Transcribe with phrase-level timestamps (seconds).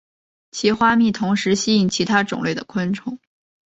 [0.49, 3.19] 其花蜜同时吸引其他种类的昆虫。